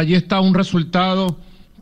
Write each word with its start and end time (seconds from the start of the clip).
Allí 0.00 0.14
está 0.14 0.40
un 0.40 0.54
resultado 0.54 1.36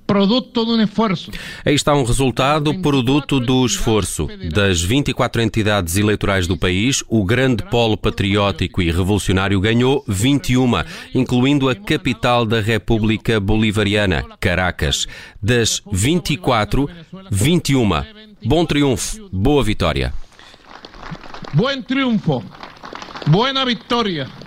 produto 0.05 0.65
de 0.65 0.73
um 0.73 0.83
esforço. 0.83 1.31
Aí 1.65 1.73
está 1.73 1.95
um 1.95 2.03
resultado 2.03 2.75
produto 2.81 3.39
do 3.39 3.65
esforço. 3.65 4.27
Das 4.53 4.83
24 4.83 5.41
entidades 5.41 5.97
eleitorais 5.97 6.49
do 6.49 6.57
país, 6.57 7.05
o 7.07 7.25
grande 7.25 7.63
polo 7.63 7.97
patriótico 7.97 8.83
e 8.83 8.91
revolucionário 8.91 9.61
ganhou 9.61 10.05
21, 10.09 10.83
incluindo 11.15 11.69
a 11.69 11.77
capital 11.77 12.45
da 12.45 12.61
República 12.61 13.39
Bolivariana, 13.39 14.25
Caracas. 14.41 15.07
Das 15.41 15.81
24, 15.93 16.91
21. 17.31 17.89
Bom 18.45 18.67
triunfo, 18.67 19.29
boa 19.31 19.63
vitória. 19.63 20.13
Bom 21.55 21.81
triunfo, 21.83 22.43
boa 23.29 23.65
vitória. 23.65 24.38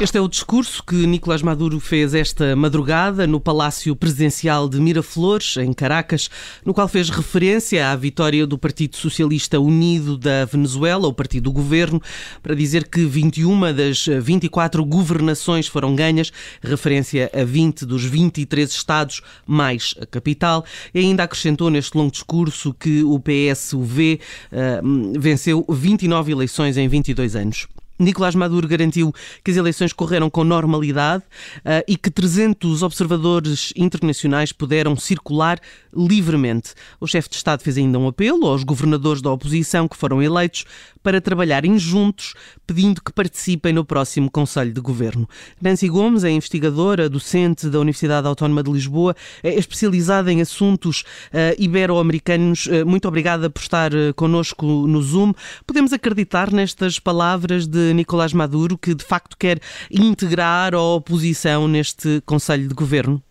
Este 0.00 0.18
é 0.18 0.20
o 0.20 0.26
discurso 0.26 0.82
que 0.82 1.06
Nicolás 1.06 1.40
Maduro 1.40 1.78
fez 1.78 2.14
esta 2.14 2.56
madrugada 2.56 3.28
no 3.28 3.38
Palácio 3.38 3.94
Presidencial 3.94 4.68
de 4.68 4.80
Miraflores, 4.80 5.56
em 5.56 5.72
Caracas, 5.72 6.28
no 6.64 6.74
qual 6.74 6.88
fez 6.88 7.10
referência 7.10 7.88
à 7.88 7.94
vitória 7.94 8.44
do 8.44 8.58
Partido 8.58 8.96
Socialista 8.96 9.60
Unido 9.60 10.18
da 10.18 10.46
Venezuela, 10.46 11.06
o 11.06 11.12
partido 11.12 11.44
do 11.44 11.52
governo, 11.52 12.02
para 12.42 12.56
dizer 12.56 12.88
que 12.88 13.04
21 13.04 13.72
das 13.72 14.06
24 14.20 14.84
governações 14.84 15.68
foram 15.68 15.94
ganhas, 15.94 16.32
referência 16.60 17.30
a 17.32 17.44
20 17.44 17.86
dos 17.86 18.04
23 18.04 18.68
estados, 18.68 19.22
mais 19.46 19.94
a 20.00 20.06
capital, 20.06 20.64
e 20.92 20.98
ainda 20.98 21.22
acrescentou 21.22 21.70
neste 21.70 21.96
longo 21.96 22.10
discurso 22.10 22.74
que 22.74 23.04
o 23.04 23.20
PSUV 23.20 24.18
uh, 24.50 25.20
venceu 25.20 25.64
29 25.68 26.32
eleições 26.32 26.76
em 26.76 26.88
22 26.88 27.36
anos. 27.36 27.68
Nicolás 27.98 28.34
Maduro 28.34 28.66
garantiu 28.66 29.12
que 29.42 29.50
as 29.50 29.56
eleições 29.56 29.92
correram 29.92 30.28
com 30.28 30.42
normalidade 30.42 31.22
uh, 31.58 31.84
e 31.86 31.96
que 31.96 32.10
300 32.10 32.82
observadores 32.82 33.72
internacionais 33.76 34.52
puderam 34.52 34.96
circular 34.96 35.60
livremente. 35.94 36.74
O 37.00 37.06
chefe 37.06 37.28
de 37.28 37.36
Estado 37.36 37.62
fez 37.62 37.78
ainda 37.78 37.98
um 37.98 38.08
apelo 38.08 38.46
aos 38.46 38.64
governadores 38.64 39.22
da 39.22 39.30
oposição 39.30 39.86
que 39.86 39.96
foram 39.96 40.22
eleitos 40.22 40.64
para 41.02 41.20
trabalharem 41.20 41.78
juntos, 41.78 42.34
pedindo 42.66 43.02
que 43.02 43.12
participem 43.12 43.72
no 43.72 43.84
próximo 43.84 44.30
Conselho 44.30 44.72
de 44.72 44.80
Governo. 44.80 45.28
Nancy 45.60 45.88
Gomes 45.88 46.24
é 46.24 46.30
investigadora, 46.30 47.10
docente 47.10 47.68
da 47.68 47.78
Universidade 47.78 48.26
Autónoma 48.26 48.62
de 48.62 48.72
Lisboa, 48.72 49.14
é 49.42 49.54
especializada 49.54 50.32
em 50.32 50.40
assuntos 50.40 51.02
uh, 51.02 51.54
ibero-americanos. 51.58 52.66
Uh, 52.66 52.86
muito 52.86 53.06
obrigada 53.06 53.50
por 53.50 53.60
estar 53.60 53.92
uh, 53.92 54.14
connosco 54.14 54.64
no 54.64 55.02
Zoom. 55.02 55.34
Podemos 55.66 55.92
acreditar 55.92 56.50
nestas 56.50 56.98
palavras 56.98 57.66
de 57.66 57.83
Nicolás 57.92 58.32
Maduro, 58.32 58.78
que 58.78 58.94
de 58.94 59.04
facto 59.04 59.36
quer 59.36 59.58
integrar 59.90 60.74
a 60.74 60.80
oposição 60.80 61.68
neste 61.68 62.20
Conselho 62.22 62.68
de 62.68 62.74
Governo? 62.74 63.22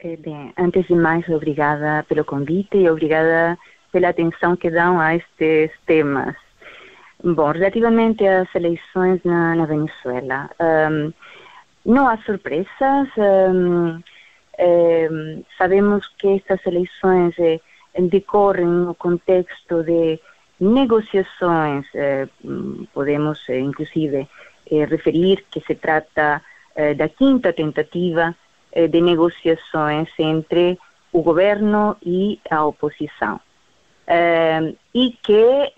Eh, 0.00 0.16
bem, 0.16 0.52
antes 0.58 0.86
de 0.86 0.94
mais, 0.94 1.28
obrigada 1.28 2.04
pelo 2.08 2.24
convite 2.24 2.76
e 2.76 2.88
obrigada 2.88 3.58
pela 3.90 4.10
atenção 4.10 4.56
que 4.56 4.70
dão 4.70 5.00
a 5.00 5.16
estes 5.16 5.70
temas. 5.86 6.36
Bom, 7.24 7.50
relativamente 7.50 8.26
às 8.26 8.54
eleições 8.54 9.20
na, 9.24 9.54
na 9.56 9.64
Venezuela, 9.64 10.50
um, 10.60 11.12
não 11.84 12.06
há 12.06 12.18
surpresas. 12.18 13.08
Um, 13.16 14.00
um, 14.58 15.44
sabemos 15.56 16.06
que 16.18 16.28
estas 16.28 16.64
eleições 16.66 17.34
eh, 17.38 17.58
decorrem 18.10 18.66
no 18.66 18.94
contexto 18.94 19.82
de 19.82 20.20
negociações. 20.60 21.86
Eh, 21.94 22.28
podemos, 22.92 23.48
eh, 23.48 23.60
inclusive, 23.60 24.28
eh, 24.70 24.84
referir 24.84 25.44
que 25.50 25.60
se 25.60 25.74
trata 25.74 26.42
da 26.94 27.08
quinta 27.08 27.54
tentativa 27.54 28.36
de 28.74 29.00
negociações 29.00 30.10
entre 30.18 30.78
o 31.10 31.22
governo 31.22 31.96
e 32.04 32.38
a 32.50 32.66
oposição. 32.66 33.40
e 34.94 35.16
que 35.22 35.72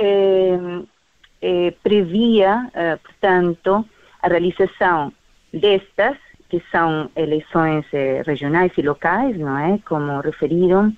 previa, 1.85 2.69
portanto, 3.01 3.87
a 4.21 4.27
realização 4.29 5.13
destas, 5.53 6.17
que 6.49 6.61
são 6.73 7.09
eleições 7.15 7.87
regionais 8.27 8.73
e 8.77 8.83
locais, 8.83 9.39
não 9.39 9.57
é? 9.57 9.79
Como 9.87 10.21
referiram, 10.21 10.93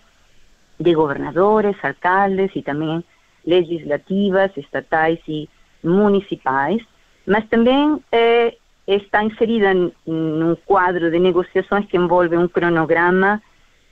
de 0.81 0.95
governadores, 0.95 1.77
alcaldes 1.83 2.51
e 2.57 2.63
também 2.63 3.05
legislativas, 3.47 4.51
estatais 4.57 5.19
e 5.27 5.49
municipais, 5.83 6.83
mas 7.27 7.47
também 7.49 7.99
eh, 8.13 8.55
está 8.87 9.23
inserida 9.23 9.73
num 10.07 10.57
quadro 10.67 11.11
de 11.11 11.19
negociações 11.19 11.87
que 11.87 11.97
envolve 11.97 12.37
um 12.37 12.47
cronograma, 12.49 13.43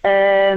eh, 0.03 0.55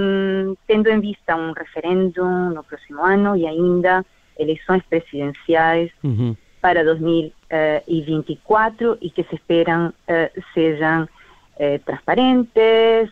tendo 0.68 0.90
em 0.90 1.00
vista 1.00 1.36
um 1.36 1.54
referendo 1.54 2.24
no 2.24 2.64
próximo 2.64 3.04
ano 3.04 3.36
e 3.36 3.48
ainda 3.48 4.06
eleições 4.38 4.84
presidenciais 4.90 5.92
uhum. 6.04 6.38
para 6.62 6.84
2024 6.84 8.98
e 9.02 9.10
que 9.10 9.24
se 9.24 9.34
esperam 9.36 9.92
eh, 10.08 10.32
sejam 10.54 11.10
eh, 11.58 11.80
transparentes, 11.80 13.10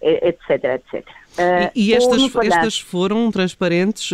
etc, 0.00 0.64
etc. 0.64 1.06
e, 1.74 1.90
e 1.90 1.94
estas, 1.94 2.34
estas 2.36 2.80
foram 2.80 3.30
transparentes? 3.30 4.10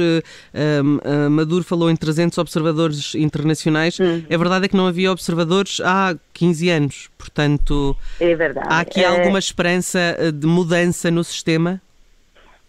Maduro 1.31 1.65
falou 1.65 1.91
em 1.91 1.97
300 1.97 2.37
observadores 2.39 3.15
internacionais. 3.15 3.99
É 4.29 4.37
verdade 4.37 4.67
é 4.67 4.69
que 4.69 4.77
não 4.77 4.87
havia 4.87 5.11
observadores 5.11 5.81
há 5.85 6.15
15 6.33 6.71
anos, 6.71 7.11
portanto... 7.17 7.97
É 8.21 8.35
verdade. 8.35 8.69
Há 8.71 8.81
aqui 8.81 9.05
alguma 9.05 9.39
esperança 9.39 10.17
de 10.33 10.47
mudança 10.47 11.11
no 11.11 11.25
sistema? 11.25 11.81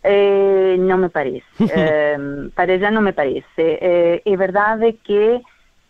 Eh, 0.05 0.77
não 0.77 0.97
me 0.99 1.09
parece. 1.09 1.43
eh, 1.59 2.17
para 2.55 2.77
já 2.77 2.91
não 2.91 3.01
me 3.01 3.11
parece. 3.11 3.45
Eh, 3.57 4.21
é 4.23 4.37
verdade 4.37 4.93
que 5.03 5.41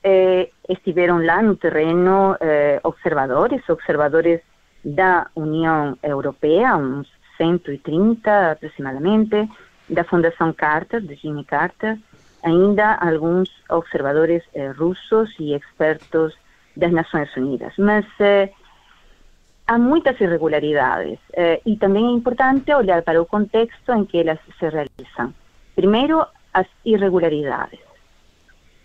eh, 0.04 0.50
estiveram 0.70 1.24
lá 1.24 1.42
no 1.42 1.58
terreno 1.58 2.38
eh, 2.40 2.80
observadores, 2.84 3.68
observadores 3.68 4.40
da 4.84 5.28
União 5.36 5.98
Europeia, 6.02 6.78
uns 6.78 7.08
130 7.38 8.52
aproximadamente, 8.52 9.50
da 9.90 10.04
Fundação 10.04 10.52
Carter, 10.52 11.02
de 11.02 11.16
Jimmy 11.16 11.44
Carter, 11.44 11.98
ainda 12.44 12.96
alguns 12.96 13.50
observadores 13.70 14.44
eh, 14.54 14.72
russos 14.72 15.34
e 15.40 15.54
expertos 15.54 16.36
das 16.76 16.92
Nações 16.92 17.36
Unidas. 17.36 17.74
Mas 17.78 18.06
há 19.68 19.78
muitas 19.78 20.20
irregularidades 20.20 21.20
eh, 21.34 21.62
e 21.66 21.76
também 21.78 22.06
é 22.08 22.12
importante 22.12 22.74
olhar 22.74 23.02
para 23.02 23.22
o 23.22 23.26
contexto 23.26 23.92
em 23.92 24.06
que 24.06 24.20
elas 24.20 24.40
se 24.60 24.70
realizam. 24.70 25.34
Primeiro, 25.76 26.26
as 26.54 26.68
irregularidades. 26.86 27.80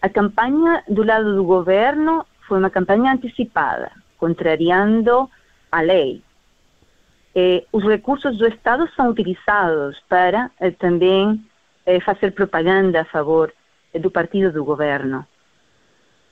A 0.02 0.08
campanha 0.08 0.82
do 0.88 1.02
lado 1.02 1.36
do 1.36 1.44
governo 1.44 2.26
foi 2.48 2.58
uma 2.58 2.70
campanha 2.70 3.12
antecipada, 3.12 3.92
contrariando 4.18 5.30
a 5.70 5.80
lei. 5.82 6.22
Eh, 7.34 7.64
os 7.72 7.84
recursos 7.84 8.36
do 8.38 8.46
Estado 8.46 8.88
são 8.96 9.10
utilizados 9.10 10.00
para 10.08 10.50
eh, 10.58 10.72
também 10.72 11.41
eh, 11.86 12.00
fazer 12.00 12.32
propaganda 12.32 13.02
a 13.02 13.04
favor 13.04 13.52
eh, 13.94 13.98
do 13.98 14.10
partido 14.10 14.52
do 14.52 14.64
governo. 14.64 15.24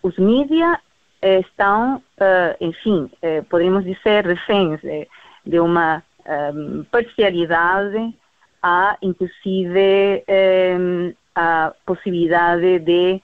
Os 0.02 0.16
mídias 0.18 0.78
eh, 1.22 1.40
estão, 1.40 2.02
eh, 2.18 2.56
enfim, 2.60 3.10
podemos 3.48 3.84
dizer, 3.84 4.26
reféns 4.26 4.80
de 5.44 5.60
uma 5.60 6.02
parcialidade, 6.90 8.14
há 8.62 8.98
inclusive 9.00 10.22
a 11.34 11.72
possibilidade 11.86 12.80
de 12.80 13.22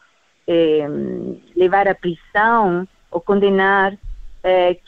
levar 1.55 1.87
à 1.87 1.95
prisão 1.95 2.89
ou 3.11 3.21
condenar 3.21 3.95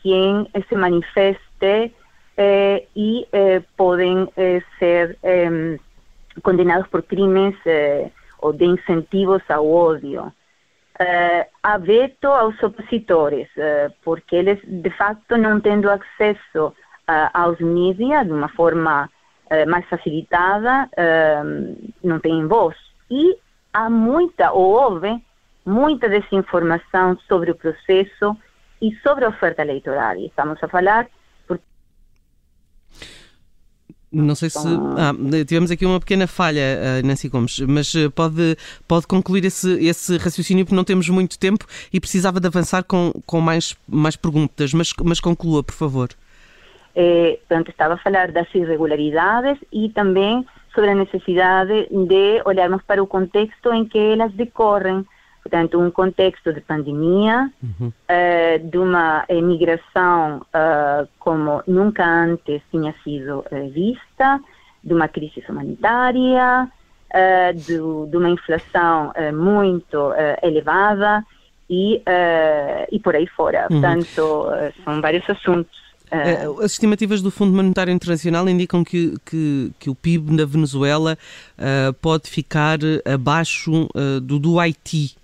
quem 0.03 0.49
se 0.67 0.75
manifeste 0.75 1.93
e 2.38 3.27
podem 3.77 4.29
ser 4.79 5.19
condenados 6.43 6.87
por 6.88 7.03
crimes 7.03 7.55
ou 8.38 8.53
de 8.53 8.65
incentivos 8.65 9.43
ao 9.49 9.67
ódio 9.71 10.33
uh, 11.00 11.47
há 11.62 11.79
veto 11.79 12.27
aos 12.29 12.61
opositores, 12.62 13.49
porque 14.03 14.37
eles, 14.37 14.61
de 14.65 14.91
facto, 14.91 15.37
não 15.37 15.61
tendo 15.61 15.91
acesso 15.91 16.75
aos 17.33 17.59
mídias 17.61 18.27
de 18.27 18.33
uma 18.33 18.49
forma 18.49 19.09
mais 19.69 19.87
facilitada, 19.88 20.91
não 22.03 22.19
têm 22.19 22.47
voz. 22.49 22.77
E 23.11 23.38
há 23.73 23.88
muita, 23.88 24.50
ou 24.50 24.73
houve, 24.73 25.23
muita 25.65 26.09
desinformação 26.09 27.17
sobre 27.29 27.53
o 27.53 27.55
processo 27.55 28.37
e 28.83 28.93
sobre 28.97 29.25
a 29.25 29.29
oferta 29.29 29.62
eleitoral. 29.62 30.17
Estamos 30.17 30.62
a 30.62 30.69
falar 30.69 31.06
não 34.23 34.35
sei 34.35 34.51
se. 34.51 34.67
Ah, 34.97 35.13
tivemos 35.47 35.71
aqui 35.71 35.85
uma 35.85 36.01
pequena 36.01 36.27
falha, 36.27 36.61
eh, 36.61 37.03
Nancy 37.05 37.29
Gomes, 37.29 37.61
mas 37.61 37.95
eh, 37.95 38.09
pode, 38.09 38.57
pode 38.89 39.07
concluir 39.07 39.45
esse, 39.45 39.73
esse 39.85 40.17
raciocínio 40.17 40.65
porque 40.65 40.75
não 40.75 40.85
temos 40.85 41.09
muito 41.09 41.39
tempo 41.39 41.67
e 41.93 42.01
precisava 42.01 42.41
de 42.41 42.47
avançar 42.47 42.83
com, 42.85 43.13
com 43.27 43.41
mais, 43.41 43.77
mais 43.87 44.17
perguntas, 44.17 44.73
mas, 44.73 44.93
mas 45.05 45.21
conclua, 45.21 45.63
por 45.63 45.75
favor. 45.75 46.09
eh, 46.95 47.39
portanto, 47.47 47.71
estava 47.71 47.95
a 47.95 47.99
falar 47.99 48.33
das 48.33 48.47
irregularidades 48.55 49.59
e 49.71 49.91
também 49.91 50.47
sobre 50.75 50.91
a 50.91 50.95
necessidade 50.95 51.89
de 51.91 52.43
olharmos 52.45 52.83
para 52.83 53.03
o 53.03 53.07
contexto 53.07 53.73
em 53.73 53.85
que 53.85 53.99
elas 53.99 54.33
decorrem. 54.33 55.05
Portanto, 55.47 55.79
um 55.79 55.93
contexto 55.93 56.53
de 56.53 56.61
pandemia, 56.61 57.49
uhum. 57.63 57.87
uh, 57.87 58.69
de 58.69 58.79
uma 58.79 59.25
migração 59.31 60.39
uh, 60.39 61.09
como 61.21 61.63
nunca 61.69 62.05
antes 62.05 62.61
tinha 62.69 62.93
sido 63.05 63.45
uh, 63.53 63.71
vista, 63.71 64.41
de 64.83 64.93
uma 64.93 65.07
crise 65.07 65.43
humanitária, 65.49 66.69
de, 67.55 67.79
de, 68.11 68.17
uma 68.17 68.29
inflação 68.29 69.13
muito 69.33 70.13
elevada 70.43 71.25
e, 71.69 72.03
e 72.93 72.99
por 73.01 73.17
aí 73.17 73.27
fora. 73.27 73.67
Uhum. 73.71 73.81
Portanto, 73.81 74.47
são 74.85 75.01
vários 75.01 75.29
assuntos. 75.29 75.86
Uh, 76.11 76.62
As 76.62 76.73
estimativas 76.73 77.20
do 77.20 77.31
Fundo 77.31 77.55
Monetário 77.55 77.93
Internacional 77.93 78.49
indicam 78.49 78.85
que, 78.85 79.14
que, 79.25 79.73
que 79.79 79.91
o 79.91 79.94
PIB 79.94 80.32
na 80.32 80.44
Venezuela 80.44 81.19
uh, 81.58 81.93
pode 81.94 82.31
ficar 82.31 82.79
abaixo 83.05 83.88
uh, 83.94 84.20
do 84.20 84.38
do 84.38 84.58
Haiti 84.58 85.17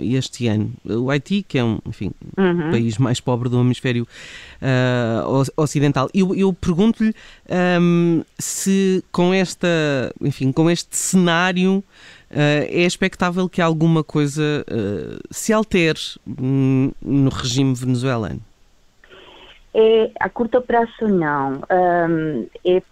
este 0.00 0.46
ano. 0.46 0.72
O 0.82 1.10
Haiti, 1.10 1.44
que 1.46 1.58
é 1.58 1.64
um 1.64 1.78
enfim, 1.86 2.10
uhum. 2.38 2.70
país 2.70 2.96
mais 2.96 3.20
pobre 3.20 3.50
do 3.50 3.60
hemisfério 3.60 4.08
ocidental. 5.58 6.08
Eu, 6.14 6.34
eu 6.34 6.50
pergunto-lhe 6.54 7.14
um, 7.78 8.24
se 8.38 9.04
com, 9.12 9.34
esta, 9.34 9.68
enfim, 10.22 10.52
com 10.52 10.70
este 10.70 10.96
cenário 10.96 11.84
é 12.30 12.82
expectável 12.82 13.46
que 13.46 13.60
alguma 13.60 14.02
coisa 14.02 14.64
se 15.30 15.52
altere 15.52 16.00
hum, 16.26 16.90
no 17.02 17.28
regime 17.28 17.74
venezuelano. 17.74 18.40
É, 19.74 20.10
a 20.20 20.28
curto 20.28 20.60
prazo 20.60 21.08
não. 21.08 21.62
Um, 21.70 22.46
é, 22.64 22.82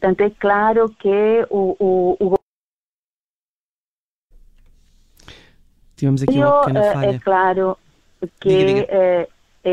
tanto 0.00 0.22
é 0.22 0.30
claro 0.30 0.88
que 0.98 1.46
o, 1.50 1.76
o, 1.78 2.16
o 2.20 2.34
Tivemos 5.96 6.22
aqui 6.22 6.38
uma 6.38 6.60
pequena 6.60 6.80
eh, 6.80 6.92
falha. 6.92 7.06
É 7.06 7.18
claro 7.18 7.78
que 8.40 8.48
diga, 8.48 8.80
diga. 8.80 8.86
Eh, 8.90 9.28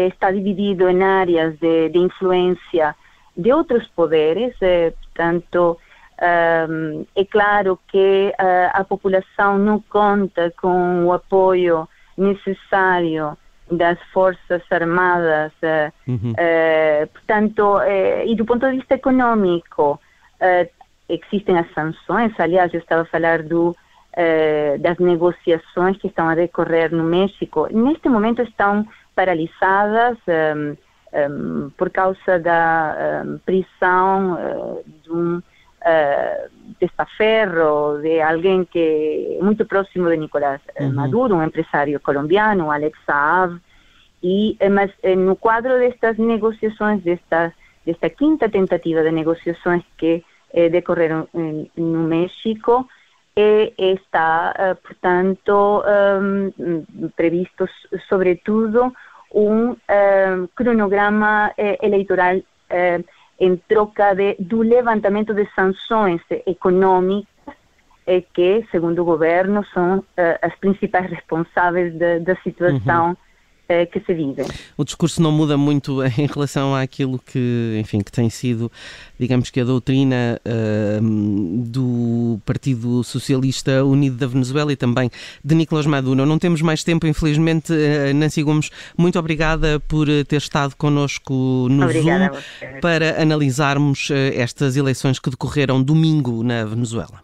está 0.08 0.32
dividido 0.32 0.90
em 0.90 1.04
áreas 1.04 1.58
de, 1.60 1.90
de 1.90 2.00
influência 2.00 2.96
de 3.36 3.52
outros 3.52 3.88
poderes, 3.90 4.56
portanto, 4.60 5.78
um, 6.70 7.06
é 7.16 7.26
claro 7.26 7.80
que 7.88 8.32
a 8.74 8.84
população 8.84 9.58
não 9.58 9.82
conta 9.82 10.54
com 10.62 11.06
o 11.06 11.14
apoio 11.14 11.88
necessário 12.18 13.38
das 13.72 13.98
Forças 14.14 14.62
Armadas, 14.70 15.52
eh, 15.62 15.92
uhum. 16.08 16.34
eh, 16.38 17.08
portanto, 17.12 17.80
eh, 17.80 18.26
e 18.28 18.36
do 18.36 18.46
ponto 18.46 18.70
de 18.70 18.78
vista 18.78 18.96
econômico, 18.96 20.00
existem 21.08 21.58
as 21.58 21.72
sanções, 21.74 22.34
aliás, 22.40 22.74
eu 22.74 22.80
estava 22.80 23.04
a 23.04 23.06
falar 23.06 23.44
do, 23.44 23.76
das 24.80 24.98
negociações 24.98 25.96
que 25.98 26.08
estão 26.08 26.28
a 26.28 26.34
decorrer 26.34 26.92
no 26.92 27.04
México, 27.04 27.68
neste 27.72 28.10
momento 28.10 28.42
estão 28.42 28.88
paralisadas 29.16 30.18
um, 30.28 30.76
um, 31.14 31.70
por 31.78 31.92
causa 31.92 32.40
da 32.40 33.24
um, 33.24 33.38
prisão 33.40 34.34
uh, 34.34 34.84
de 35.04 35.12
um 35.12 35.44
uh, 35.82 36.50
testaferro, 36.80 38.00
de 38.02 38.22
alguém 38.22 38.66
que 38.66 39.38
é 39.40 39.44
muito 39.44 39.66
próximo 39.66 40.10
de 40.10 40.18
Nicolás 40.18 40.62
uhum. 40.80 40.94
Maduro, 40.94 41.36
um 41.36 41.44
empresário 41.44 42.00
colombiano, 42.00 42.72
Alex 42.72 42.98
Saab, 43.06 43.60
e, 44.24 44.56
mas 44.70 44.92
no 45.18 45.36
quadro 45.36 45.80
destas 45.80 46.18
negociações, 46.18 47.04
desta, 47.04 47.54
desta 47.86 48.10
quinta 48.10 48.48
tentativa 48.50 49.02
de 49.02 49.12
negociações 49.12 49.84
que 49.98 50.24
eh, 50.54 50.70
decorreram 50.70 51.28
no 51.76 52.04
México, 52.04 52.88
eh, 53.36 53.74
está, 53.78 54.78
portanto, 54.84 55.84
um, 56.20 57.10
previsto, 57.16 57.68
sobretudo, 58.10 58.94
um, 59.34 59.72
um 59.72 60.48
cronograma 60.54 61.52
eh, 61.58 61.78
eleitoral 61.82 62.42
em 63.42 63.58
troca 63.58 64.14
de, 64.14 64.36
do 64.40 64.62
levantamento 64.62 65.34
de 65.34 65.50
sanções 65.56 66.22
econômicas 66.46 67.28
eh, 68.06 68.24
que, 68.34 68.64
segundo 68.70 69.02
o 69.02 69.06
governo, 69.06 69.66
são 69.74 70.04
eh, 70.16 70.38
as 70.44 70.56
principais 70.58 71.10
responsáveis 71.10 71.92
da, 71.98 72.20
da 72.20 72.36
situação 72.44 73.10
uhum. 73.10 73.18
Eh, 73.72 73.86
que 73.86 74.02
se 74.02 74.14
vive. 74.14 74.44
O 74.76 74.84
discurso 74.84 75.22
não 75.22 75.32
muda 75.32 75.56
muito 75.56 76.04
em 76.20 76.26
relação 76.26 76.76
àquilo 76.76 77.18
que, 77.18 77.78
enfim, 77.80 78.02
que 78.02 78.12
tem 78.12 78.30
sido, 78.30 78.70
digamos 79.18 79.50
que 79.50 79.62
a 79.62 79.64
doutrina 79.64 80.42
uh, 80.46 81.02
do 81.02 82.38
Partido 82.46 83.02
Socialista 83.02 83.86
Unido 83.86 84.18
da 84.18 84.28
Venezuela 84.28 84.74
e 84.74 84.76
também 84.76 85.10
de 85.42 85.56
Nicolás 85.56 85.86
Maduro. 85.86 86.26
Não 86.26 86.38
temos 86.38 86.62
mais 86.62 86.84
tempo, 86.84 87.08
infelizmente. 87.08 87.72
Uh, 87.72 88.14
Nancy 88.14 88.44
Gomes, 88.44 88.70
muito 88.98 89.18
obrigada 89.18 89.80
por 89.88 90.06
ter 90.28 90.38
estado 90.38 90.76
connosco 90.76 91.34
no 91.70 91.86
obrigada 91.86 92.34
Zoom 92.34 92.80
para 92.82 93.22
analisarmos 93.22 94.10
estas 94.36 94.76
eleições 94.76 95.18
que 95.18 95.30
decorreram 95.30 95.82
domingo 95.82 96.44
na 96.44 96.66
Venezuela. 96.66 97.24